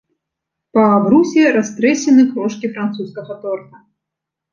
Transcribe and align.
Па 0.77 0.85
абрусе 0.93 1.43
растрэсены 1.57 2.23
крошкі 2.31 2.71
французскага 2.79 3.37
торта. 3.45 3.75